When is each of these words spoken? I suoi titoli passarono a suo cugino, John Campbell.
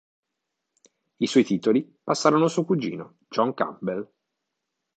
I 1.17 1.27
suoi 1.27 1.43
titoli 1.43 1.87
passarono 2.03 2.45
a 2.45 2.47
suo 2.49 2.65
cugino, 2.65 3.17
John 3.29 3.53
Campbell. 3.53 4.11